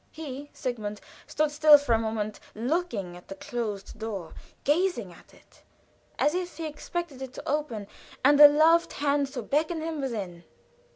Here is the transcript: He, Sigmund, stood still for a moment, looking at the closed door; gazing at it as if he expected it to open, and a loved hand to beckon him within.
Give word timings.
He, 0.09 0.49
Sigmund, 0.51 0.99
stood 1.27 1.51
still 1.51 1.77
for 1.77 1.93
a 1.93 1.99
moment, 1.99 2.39
looking 2.55 3.15
at 3.15 3.27
the 3.27 3.35
closed 3.35 3.99
door; 3.99 4.33
gazing 4.63 5.13
at 5.13 5.31
it 5.31 5.61
as 6.17 6.33
if 6.33 6.57
he 6.57 6.65
expected 6.65 7.21
it 7.21 7.33
to 7.35 7.47
open, 7.47 7.85
and 8.25 8.41
a 8.41 8.47
loved 8.47 8.93
hand 8.93 9.27
to 9.33 9.43
beckon 9.43 9.79
him 9.79 10.01
within. 10.01 10.43